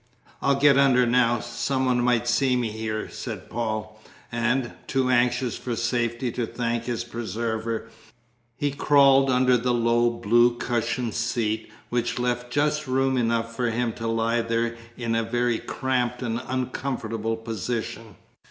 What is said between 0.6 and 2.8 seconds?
under now; some one might see me